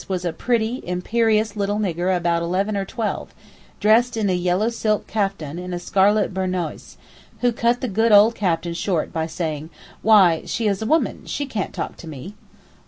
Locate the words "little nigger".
1.55-2.17